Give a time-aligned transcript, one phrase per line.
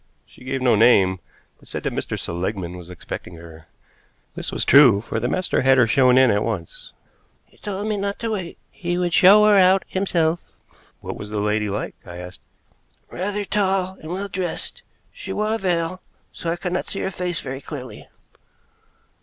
[0.25, 1.19] She gave no name,
[1.59, 2.19] but said that Mr.
[2.19, 3.67] Seligmann was expecting her.
[4.33, 6.91] This was true, for the master had had her shown in at once.
[7.45, 8.57] "He told me not to wait.
[8.71, 10.55] He would show her out himself."
[11.01, 12.41] "What was the lady like?" I asked.
[13.11, 14.81] "Rather tall and well dressed.
[15.13, 18.09] She wore a veil, so I could not see her face very clearly."